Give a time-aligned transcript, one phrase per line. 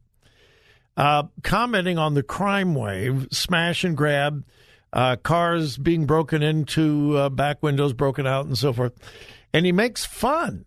[0.97, 4.43] uh, commenting on the crime wave, smash and grab,
[4.93, 8.93] uh, cars being broken into, uh, back windows broken out, and so forth.
[9.53, 10.65] And he makes fun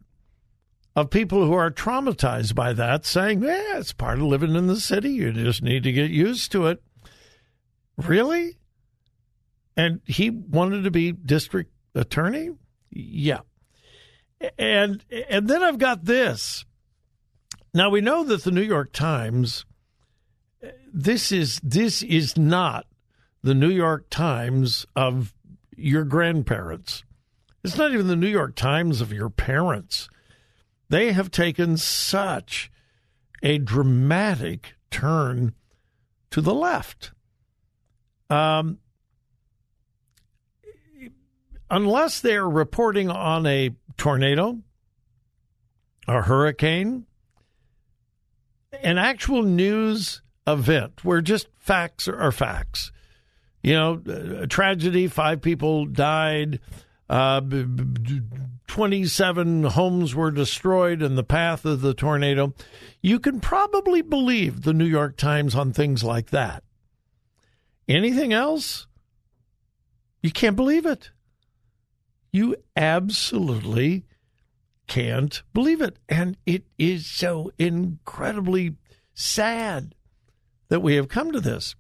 [0.95, 4.81] of people who are traumatized by that, saying, yeah, it's part of living in the
[4.81, 5.11] city.
[5.11, 6.83] You just need to get used to it.
[7.97, 8.59] Really?
[9.77, 12.51] And he wanted to be district attorney?
[12.91, 13.41] Yeah.
[14.59, 16.65] And and then I've got this.
[17.73, 19.65] Now we know that the New York Times
[20.93, 22.87] this is this is not
[23.47, 25.33] the New York Times of
[25.77, 27.05] your grandparents.
[27.63, 30.09] It's not even the New York Times of your parents.
[30.89, 32.73] They have taken such
[33.45, 35.55] a dramatic turn
[36.33, 37.13] to the left.
[38.29, 38.79] Um,
[41.71, 44.59] unless they're reporting on a tornado,
[46.09, 47.07] a hurricane,
[48.83, 52.91] an actual news event where just facts are facts.
[53.67, 54.01] You know,
[54.43, 56.61] a tragedy, five people died,
[57.11, 57.41] uh,
[58.69, 62.55] 27 homes were destroyed in the path of the tornado.
[63.03, 66.63] You can probably believe the New York Times on things like that.
[67.89, 68.87] Anything else?
[70.23, 71.11] You can't believe it.
[72.31, 74.05] You absolutely
[74.87, 75.99] can't believe it.
[76.09, 78.77] And it is so incredibly
[79.13, 79.97] sad
[80.69, 81.75] that we have come to this.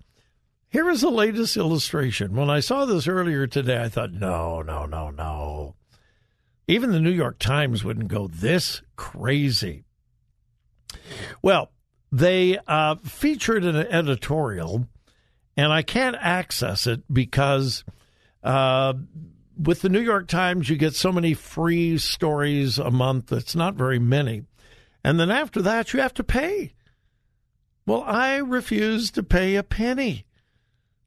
[0.76, 2.36] Here is the latest illustration.
[2.36, 5.74] When I saw this earlier today, I thought, no, no, no, no.
[6.68, 9.84] Even the New York Times wouldn't go this crazy.
[11.40, 11.70] Well,
[12.12, 14.86] they uh, featured an editorial,
[15.56, 17.82] and I can't access it because
[18.42, 18.92] uh,
[19.58, 23.32] with the New York Times, you get so many free stories a month.
[23.32, 24.42] It's not very many.
[25.02, 26.74] And then after that, you have to pay.
[27.86, 30.25] Well, I refuse to pay a penny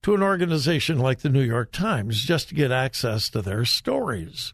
[0.03, 4.53] to an organization like the New York Times just to get access to their stories.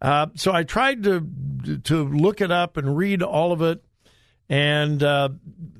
[0.00, 1.26] Uh, so I tried to
[1.84, 3.84] to look it up and read all of it,
[4.48, 5.28] and uh,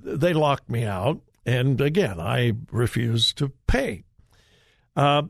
[0.03, 1.21] they locked me out.
[1.45, 4.05] And again, I refused to pay.
[4.95, 5.23] Uh,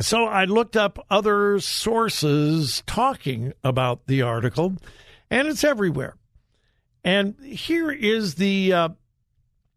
[0.00, 4.76] so I looked up other sources talking about the article,
[5.30, 6.16] and it's everywhere.
[7.04, 8.88] And here is the uh,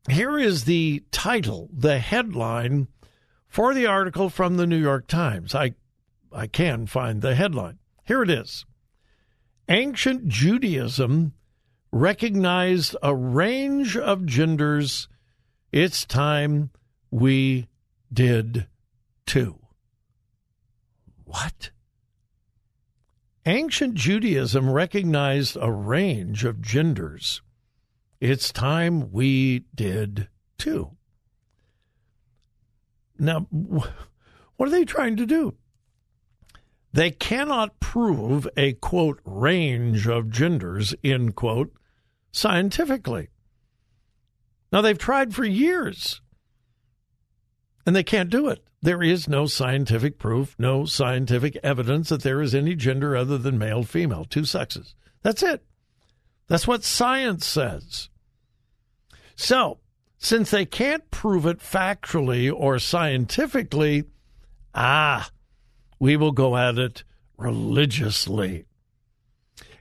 [0.10, 2.88] here is the title, the headline
[3.48, 5.56] for the article from the New York Times.
[5.56, 5.74] I,
[6.32, 7.80] I can find the headline.
[8.04, 8.66] Here it is
[9.68, 11.34] Ancient Judaism
[11.92, 15.08] recognized a range of genders.
[15.72, 16.70] It's time
[17.10, 17.68] we
[18.14, 18.68] did
[19.26, 19.60] too.
[21.24, 21.72] What?
[23.47, 27.41] Ancient Judaism recognized a range of genders.
[28.28, 30.98] It's time we did too.
[33.20, 35.54] Now, what are they trying to do?
[36.92, 41.72] They cannot prove a quote range of genders, end quote,
[42.32, 43.30] scientifically.
[44.72, 46.20] Now, they've tried for years
[47.86, 48.66] and they can't do it.
[48.82, 53.60] There is no scientific proof, no scientific evidence that there is any gender other than
[53.60, 54.96] male, female, two sexes.
[55.22, 55.64] That's it.
[56.48, 58.10] That's what science says.
[59.35, 59.79] So,
[60.17, 64.05] since they can't prove it factually or scientifically,
[64.73, 65.29] ah,
[65.99, 67.03] we will go at it
[67.37, 68.66] religiously.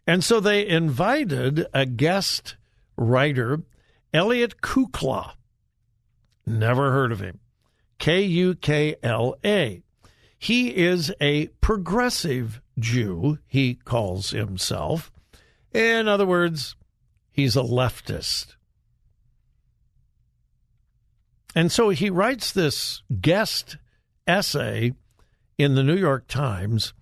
[0.06, 2.56] And so they invited a guest
[2.96, 3.62] writer,
[4.12, 5.32] Elliot Kukla.
[6.46, 7.40] Never heard of him.
[7.98, 9.82] K U K L A.
[10.38, 15.10] He is a progressive Jew, he calls himself.
[15.72, 16.76] In other words,
[17.30, 18.53] he's a leftist.
[21.54, 23.76] And so he writes this guest
[24.26, 24.92] essay
[25.56, 26.94] in the New York Times.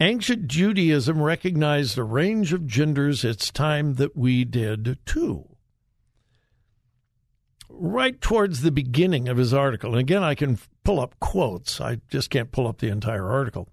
[0.00, 3.24] Ancient Judaism recognized a range of genders.
[3.24, 5.48] It's time that we did too
[7.78, 12.00] right towards the beginning of his article, and again, I can pull up quotes, I
[12.08, 13.68] just can't pull up the entire article.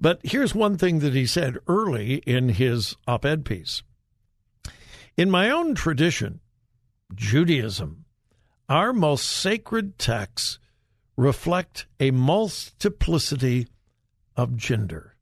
[0.00, 3.82] But here's one thing that he said early in his op ed piece
[5.16, 6.40] In my own tradition,
[7.14, 8.06] Judaism,
[8.70, 10.60] our most sacred texts
[11.16, 13.66] reflect a multiplicity
[14.36, 15.16] of gender.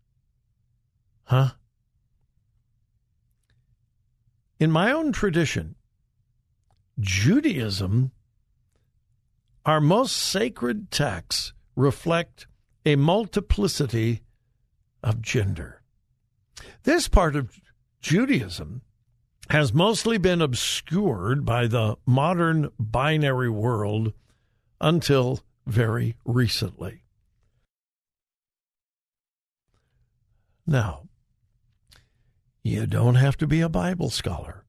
[1.25, 1.53] Huh?
[4.61, 5.77] In my own tradition,
[7.01, 8.11] Judaism,
[9.65, 12.47] our most sacred texts reflect
[12.85, 14.21] a multiplicity
[15.03, 15.81] of gender.
[16.83, 17.59] This part of
[18.03, 18.83] Judaism
[19.51, 24.13] has mostly been obscured by the modern binary world
[24.81, 27.03] until very recently.
[30.67, 31.09] Now,
[32.63, 34.65] you don't have to be a Bible scholar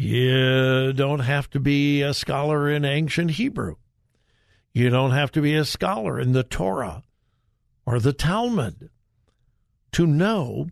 [0.00, 3.74] you don't have to be a scholar in ancient Hebrew.
[4.72, 7.02] You don't have to be a scholar in the Torah
[7.84, 8.90] or the Talmud
[9.90, 10.68] to know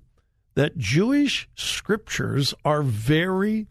[0.56, 3.69] that Jewish scriptures are very,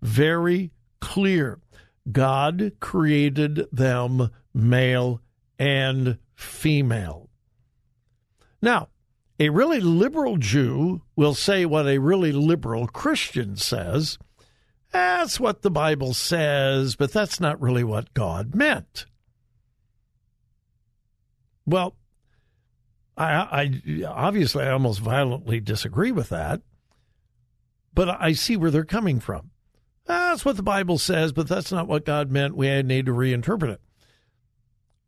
[0.00, 0.70] very
[1.00, 1.58] clear.
[2.10, 5.20] God created them male
[5.58, 7.28] and female.
[8.62, 8.88] Now,
[9.38, 14.18] a really liberal Jew will say what a really liberal Christian says
[14.90, 19.06] that's what the Bible says, but that's not really what God meant.
[21.66, 21.94] Well,
[23.18, 23.32] I,
[23.62, 26.62] I obviously I almost violently disagree with that,
[27.92, 29.50] but I see where they're coming from.
[30.06, 32.56] That's what the Bible says, but that's not what God meant.
[32.56, 33.80] We need to reinterpret it.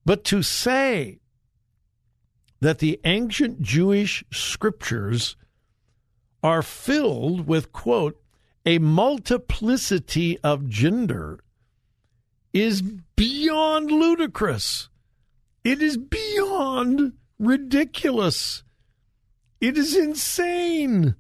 [0.05, 1.21] But to say
[2.61, 5.37] that the ancient Jewish scriptures
[6.43, 8.21] are filled with, quote,
[8.67, 11.41] a multiplicity of gender
[12.53, 14.89] is beyond ludicrous.
[15.65, 18.63] It is beyond ridiculous.
[19.61, 21.17] It is insane.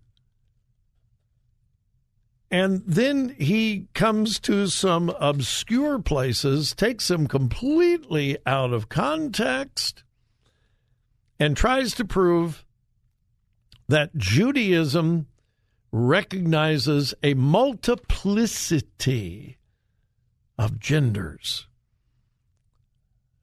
[2.50, 10.02] And then he comes to some obscure places, takes them completely out of context,
[11.38, 12.64] and tries to prove
[13.88, 15.26] that Judaism
[15.92, 19.58] recognizes a multiplicity
[20.58, 21.66] of genders.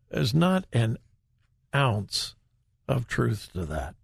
[0.10, 0.98] There's not an
[1.74, 2.37] ounce
[2.88, 3.96] of truth to that.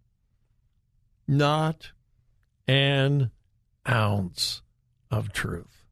[1.28, 1.92] Not
[2.68, 3.32] an
[3.88, 4.62] ounce
[5.10, 5.86] of truth.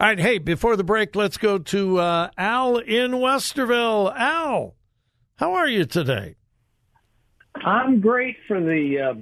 [0.00, 4.14] All right, hey, before the break, let's go to uh, Al in Westerville.
[4.16, 4.76] Al,
[5.36, 6.36] how are you today?
[7.56, 8.98] I'm great for the.
[9.00, 9.14] Uh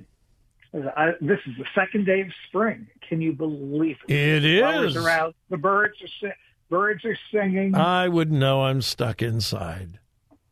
[0.97, 2.87] I, this is the second day of spring.
[3.09, 4.13] Can you believe it?
[4.13, 4.97] It the is.
[4.97, 5.35] Out.
[5.49, 6.35] The birds are
[6.69, 7.75] birds are singing.
[7.75, 9.99] I would know I'm stuck inside.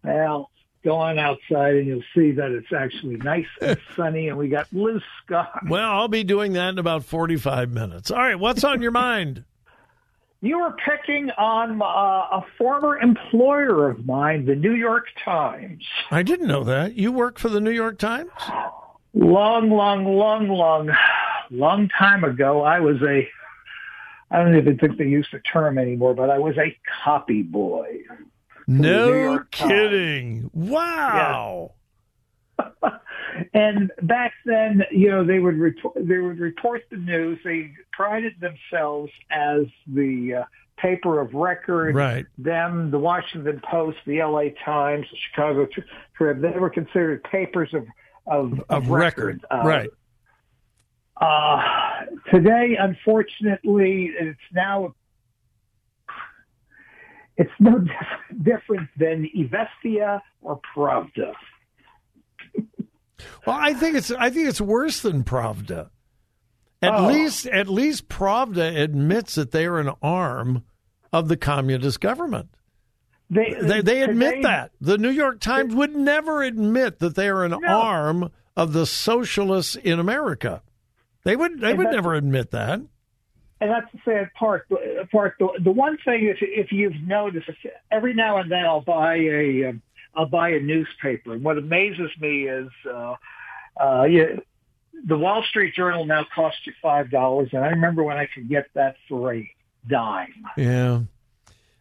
[0.02, 0.50] Well,
[0.85, 4.71] go on outside and you'll see that it's actually nice and sunny, and we got
[4.71, 5.49] blue sky.
[5.69, 8.11] Well, I'll be doing that in about 45 minutes.
[8.11, 9.45] All right, what's on your mind?
[10.41, 15.83] You were picking on uh, a former employer of mine, the New York Times.
[16.11, 16.95] I didn't know that.
[16.95, 18.31] You work for the New York Times?
[19.14, 20.91] long, long, long, long,
[21.50, 23.26] long time ago, I was a,
[24.31, 28.00] I don't even think they use the term anymore, but I was a copy boy.
[28.66, 30.50] No kidding.
[30.52, 31.73] Wow.
[33.52, 37.38] And back then, you know, they would report, they would report the news.
[37.44, 40.44] They prided themselves as the uh,
[40.76, 41.94] paper of record.
[41.94, 42.26] Right.
[42.38, 45.66] Them, the Washington Post, the LA Times, the Chicago
[46.16, 47.87] Trib, they were considered papers of
[48.26, 49.44] of, of, of record.
[49.50, 49.64] record.
[49.64, 49.90] Uh, right.
[51.21, 54.94] Uh, today, unfortunately, it's now
[57.37, 57.79] it's no
[58.43, 61.33] different than Izvestia or Pravda.
[63.47, 65.91] well, I think it's I think it's worse than Pravda.
[66.83, 67.07] At oh.
[67.09, 70.64] least at least Pravda admits that they are an arm
[71.12, 72.49] of the communist government.
[73.31, 74.73] They They, they admit that.
[74.81, 77.69] The New York Times would never admit that they are an No.
[77.69, 80.62] arm of the socialists in America.
[81.25, 82.81] They would they would never admit that.
[83.61, 84.66] And that's the sad part.
[84.68, 87.49] The part the, the one thing if if you've noticed,
[87.90, 89.82] every now and then I'll buy a um,
[90.14, 93.14] I'll buy a newspaper, and what amazes me is uh,
[93.80, 94.37] uh, yeah,
[95.06, 98.49] the Wall Street Journal now costs you five dollars, and I remember when I could
[98.49, 99.50] get that for a
[99.88, 100.44] dime.
[100.56, 101.00] Yeah.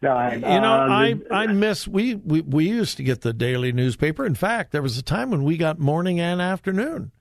[0.02, 0.42] dime.
[0.42, 4.26] You know, Uh, I I miss we, we we used to get the daily newspaper.
[4.26, 7.12] In fact, there was a time when we got morning and afternoon.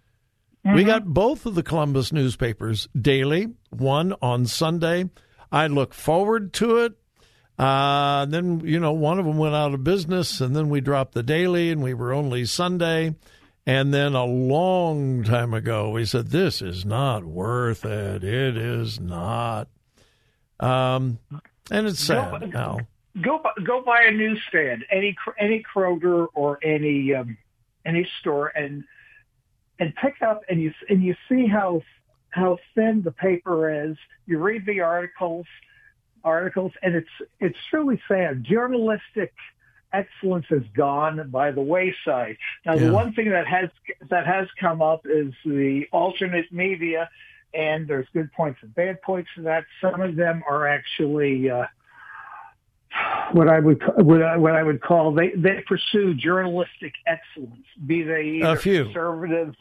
[0.65, 5.09] We got both of the Columbus newspapers daily, one on Sunday.
[5.51, 6.93] I look forward to it.
[7.59, 11.13] Uh, then, you know, one of them went out of business, and then we dropped
[11.13, 13.13] the daily, and we were only Sunday.
[13.65, 18.23] And then a long time ago, we said, This is not worth it.
[18.23, 19.67] It is not.
[20.59, 21.19] Um,
[21.71, 22.79] and it's sad now.
[23.21, 27.37] go go buy a newsstand, any any Kroger or any um,
[27.85, 28.83] any store, and
[29.79, 31.81] and pick up and you and you see how
[32.29, 33.97] how thin the paper is.
[34.25, 35.45] You read the articles
[36.23, 38.43] articles, and it's it's truly sad.
[38.43, 39.33] Journalistic
[39.91, 42.37] excellence has gone by the wayside.
[42.65, 42.87] Now, Yeah.
[42.87, 43.69] the one thing that has
[44.09, 47.09] that has come up is the alternate media,
[47.53, 49.65] and there's good points and bad points to that.
[49.81, 51.49] Some of them are actually.
[51.49, 51.67] Uh,
[53.31, 58.03] what I would what I, what I would call they they pursue journalistic excellence, be
[58.03, 58.83] they A either few.
[58.85, 59.55] conservative,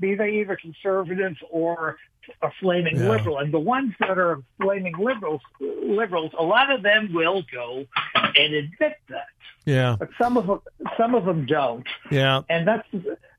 [0.00, 1.98] be they either conservative or
[2.40, 3.08] a flaming Yeah.
[3.08, 3.38] liberal.
[3.38, 7.84] And the ones that are flaming liberals, liberals, a lot of them will go
[8.14, 9.26] and admit that,
[9.66, 10.60] Yeah, but some of them
[10.96, 11.86] some of them don't.
[12.10, 12.42] yeah.
[12.48, 12.86] And that's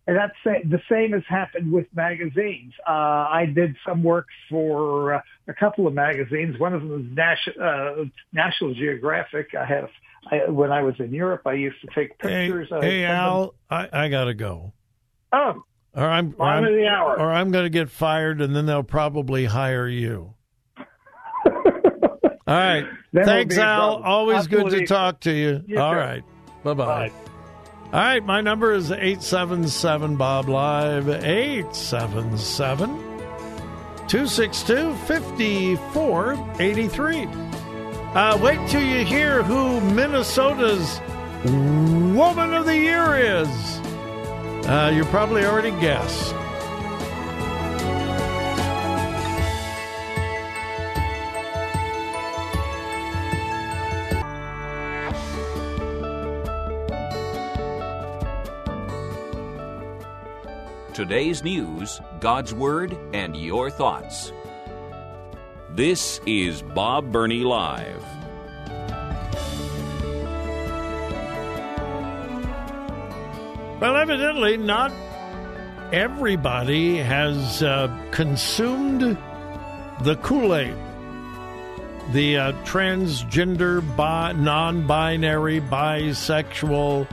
[0.08, 2.74] and that's the same has happened with magazines.
[2.88, 6.60] Uh, I did some work for uh, a couple of magazines.
[6.60, 9.50] One of them was National, uh, National Geographic.
[9.60, 9.90] I have
[10.32, 12.70] I, when I was in Europe, I used to take pictures.
[12.70, 14.74] hey them- Al, I, I gotta go.
[15.32, 15.64] Oh,
[15.96, 17.20] Or I'm, or I'm, of the hour.
[17.20, 20.34] or I'm going to get fired, and then they'll probably hire you.
[21.46, 21.54] All
[22.48, 22.86] right.
[23.14, 24.04] Then Thanks, we'll be in Al.
[24.04, 25.64] Always good to talk to you.
[25.66, 25.98] You All too.
[25.98, 26.24] right.
[26.64, 27.10] Bye-bye.
[27.10, 27.33] Bye.
[27.94, 28.26] All right.
[28.26, 32.90] My number is 877 Bob Live, 877
[34.08, 37.26] 262 5483.
[38.16, 41.00] Uh, wait till you hear who Minnesota's
[41.46, 43.48] Woman of the Year is.
[44.66, 46.34] Uh, you probably already guessed.
[60.94, 64.32] Today's news, God's Word, and your thoughts.
[65.72, 68.04] This is Bob Burney Live.
[73.82, 74.92] Well, evidently, not
[75.92, 79.18] everybody has uh, consumed
[80.04, 80.76] the Kool Aid.
[82.12, 87.08] The uh, transgender, bi- non binary, bisexual,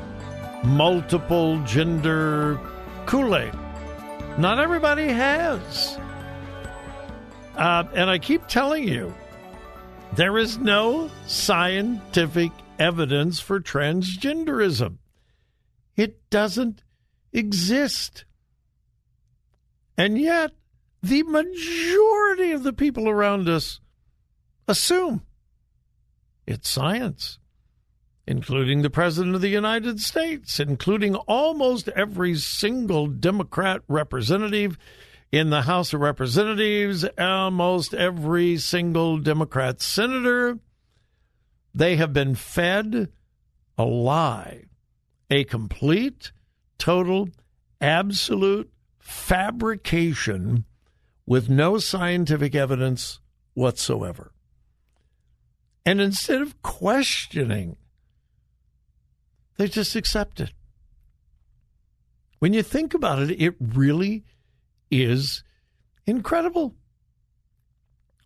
[0.64, 2.60] multiple gender
[3.06, 3.54] Kool Aid.
[4.38, 5.98] Not everybody has.
[7.56, 9.14] Uh, and I keep telling you,
[10.14, 14.98] there is no scientific evidence for transgenderism.
[15.96, 16.82] It doesn't
[17.32, 18.24] exist.
[19.98, 20.52] And yet,
[21.02, 23.80] the majority of the people around us
[24.66, 25.22] assume
[26.46, 27.38] it's science,
[28.26, 34.78] including the President of the United States, including almost every single Democrat representative
[35.32, 40.58] in the House of Representatives, almost every single Democrat senator.
[41.74, 43.10] They have been fed
[43.78, 44.64] a lie
[45.30, 46.32] a complete,
[46.76, 47.28] total,
[47.80, 50.64] absolute fabrication
[51.24, 53.20] with no scientific evidence
[53.54, 54.32] whatsoever.
[55.86, 57.76] And instead of questioning,
[59.60, 60.54] they just accept it.
[62.38, 64.24] When you think about it, it really
[64.90, 65.44] is
[66.06, 66.76] incredible.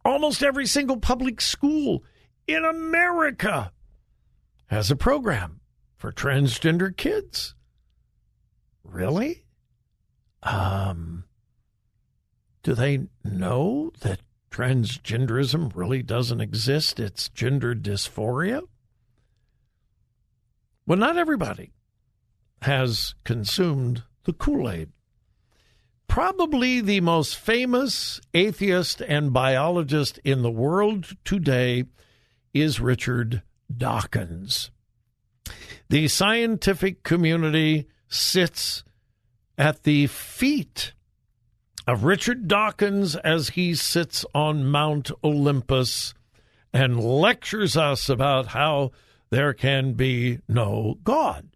[0.04, 2.04] Almost every single public school
[2.46, 3.72] in America
[4.66, 5.58] has a program
[5.96, 7.56] for transgender kids.
[8.84, 9.42] Really?
[10.44, 11.24] Um,
[12.62, 14.20] do they know that
[14.52, 17.00] transgenderism really doesn't exist?
[17.00, 18.62] It's gender dysphoria?
[20.86, 21.72] Well, not everybody
[22.62, 24.90] has consumed the Kool Aid.
[26.08, 31.84] Probably the most famous atheist and biologist in the world today
[32.52, 33.42] is Richard
[33.74, 34.70] Dawkins.
[35.88, 38.84] The scientific community sits
[39.56, 40.92] at the feet
[41.86, 46.12] of Richard Dawkins as he sits on Mount Olympus
[46.74, 48.90] and lectures us about how
[49.34, 51.48] there can be no God.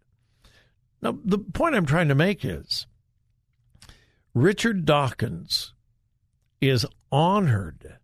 [1.01, 2.87] Now, the point I'm trying to make is
[4.33, 5.73] Richard Dawkins
[6.59, 7.97] is honored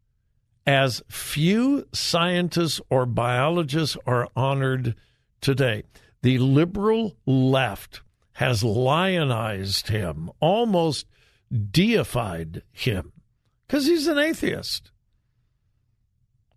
[0.66, 4.96] as few scientists or biologists are honored
[5.42, 5.84] today.
[6.22, 8.00] The liberal left
[8.36, 11.06] has lionized him, almost
[11.72, 13.12] deified him,
[13.68, 14.92] because he's an atheist.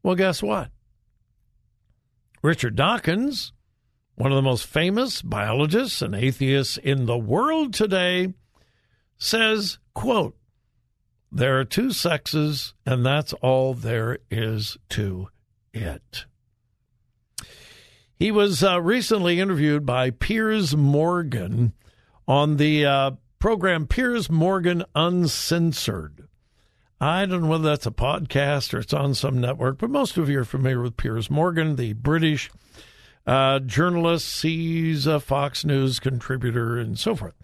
[0.05, 0.71] Well, guess what?
[2.43, 3.53] Richard Dawkins,
[4.15, 8.35] one of the most famous biologists and atheists in the world today,
[9.17, 10.37] says, quote,
[11.31, 15.29] there are two sexes, and that's all there is to
[15.73, 16.25] it.
[18.17, 21.73] He was uh, recently interviewed by Piers Morgan
[22.27, 26.28] on the uh, program Piers Morgan Uncensored.
[27.01, 30.29] I don't know whether that's a podcast or it's on some network, but most of
[30.29, 32.51] you are familiar with Piers Morgan, the British
[33.25, 34.43] uh, journalist.
[34.43, 37.35] He's a Fox News contributor and so forth.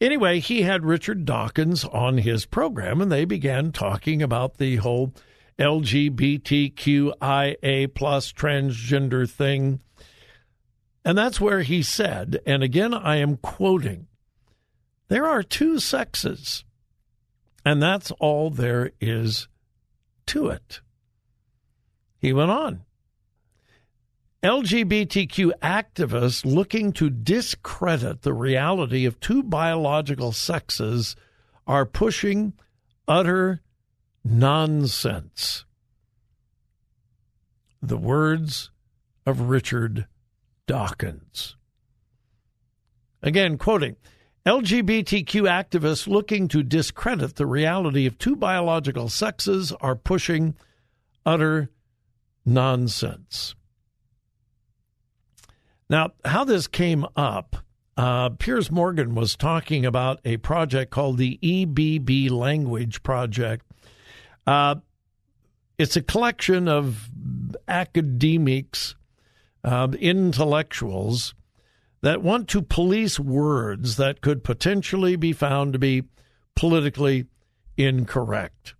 [0.00, 5.12] Anyway, he had Richard Dawkins on his program, and they began talking about the whole
[5.58, 7.14] LGBTQIA
[7.94, 9.80] plus transgender thing.
[11.04, 14.06] And that's where he said, and again, I am quoting,
[15.08, 16.64] there are two sexes,
[17.66, 19.48] and that's all there is
[20.24, 20.80] to it.
[22.20, 22.84] He went on.
[24.44, 31.16] LGBTQ activists looking to discredit the reality of two biological sexes
[31.66, 32.52] are pushing
[33.08, 33.60] utter
[34.24, 35.64] nonsense.
[37.82, 38.70] The words
[39.26, 40.06] of Richard
[40.68, 41.56] Dawkins.
[43.22, 43.96] Again, quoting
[44.46, 50.54] LGBTQ activists looking to discredit the reality of two biological sexes are pushing
[51.26, 51.68] utter
[52.44, 53.56] nonsense.
[55.90, 57.56] Now, how this came up,
[57.96, 63.66] uh, Piers Morgan was talking about a project called the EBB Language Project.
[64.46, 64.76] Uh,
[65.76, 67.10] it's a collection of
[67.66, 68.94] academics,
[69.64, 71.34] uh, intellectuals
[72.06, 76.04] that want to police words that could potentially be found to be
[76.54, 77.26] politically
[77.76, 78.76] incorrect.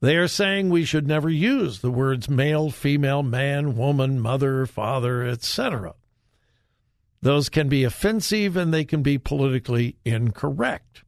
[0.00, 5.24] They are saying we should never use the words male, female, man, woman, mother, father,
[5.24, 5.94] etc.
[7.22, 11.02] Those can be offensive and they can be politically incorrect.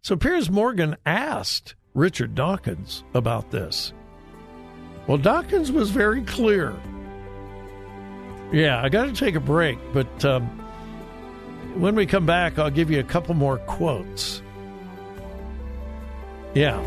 [0.00, 3.92] So Piers Morgan asked Richard Dawkins about this.
[5.06, 6.74] Well, Dawkins was very clear.
[8.50, 10.65] Yeah, I got to take a break, but um,
[11.74, 14.42] when we come back, I'll give you a couple more quotes.
[16.54, 16.80] Yeah,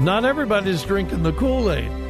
[0.00, 2.09] not everybody's drinking the Kool Aid.